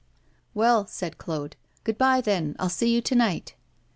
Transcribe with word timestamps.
'Well,' 0.55 0.87
said 0.87 1.19
Claude, 1.19 1.55
'good 1.83 1.99
bye, 1.99 2.21
then; 2.21 2.55
I'll 2.57 2.69
see 2.69 2.91
you 2.91 3.01
to 3.03 3.13
night. 3.13 3.53